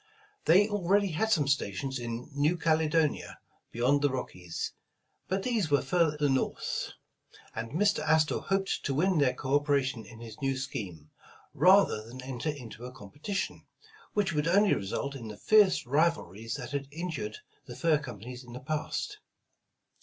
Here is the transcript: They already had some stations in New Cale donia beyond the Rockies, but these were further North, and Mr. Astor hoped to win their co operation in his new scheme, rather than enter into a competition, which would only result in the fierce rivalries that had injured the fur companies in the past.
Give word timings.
They 0.45 0.67
already 0.67 1.09
had 1.09 1.29
some 1.29 1.47
stations 1.47 1.99
in 1.99 2.27
New 2.33 2.57
Cale 2.57 2.89
donia 2.89 3.35
beyond 3.71 4.01
the 4.01 4.09
Rockies, 4.09 4.71
but 5.27 5.43
these 5.43 5.69
were 5.69 5.83
further 5.83 6.27
North, 6.27 6.93
and 7.53 7.73
Mr. 7.73 7.99
Astor 7.99 8.39
hoped 8.39 8.83
to 8.85 8.95
win 8.95 9.19
their 9.19 9.35
co 9.35 9.53
operation 9.53 10.03
in 10.07 10.19
his 10.19 10.41
new 10.41 10.57
scheme, 10.57 11.11
rather 11.53 12.03
than 12.03 12.19
enter 12.23 12.49
into 12.49 12.83
a 12.83 12.91
competition, 12.91 13.67
which 14.13 14.33
would 14.33 14.47
only 14.47 14.73
result 14.73 15.13
in 15.13 15.27
the 15.27 15.37
fierce 15.37 15.85
rivalries 15.85 16.55
that 16.55 16.71
had 16.71 16.87
injured 16.89 17.37
the 17.67 17.75
fur 17.75 17.99
companies 17.99 18.43
in 18.43 18.53
the 18.53 18.59
past. 18.59 19.19